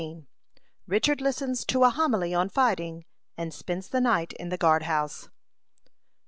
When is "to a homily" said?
1.63-2.33